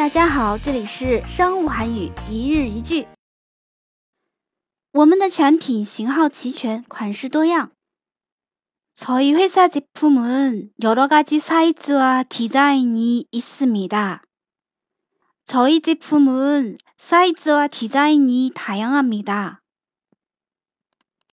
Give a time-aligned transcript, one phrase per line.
[0.00, 3.06] 大家好，这里是商务韩语一日一句。
[4.92, 7.72] 我们的产品型号齐全，款式多样。
[8.96, 14.20] 저희회사제품은여러가지사이즈와디자인이있습니다
[15.46, 19.59] 저희 제품은 사이즈와 디자인이 다양합니 다。